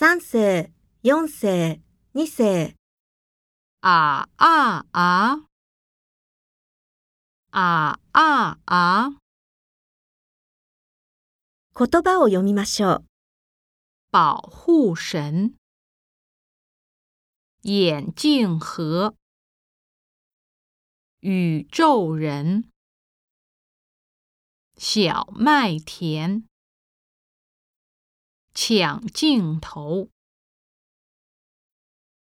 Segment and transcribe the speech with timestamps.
[0.00, 0.70] 三世、
[1.02, 1.80] 四世、
[2.12, 2.76] 二世、
[3.80, 5.48] 啊啊啊！
[7.50, 9.18] 啊啊啊！
[11.74, 13.04] 言葉を読みましょう。
[14.12, 15.54] 保护神，
[17.62, 19.16] 眼镜盒，
[21.22, 22.70] 宇宙人，
[24.76, 26.47] 小麦田，
[28.60, 30.08] 抢镜头。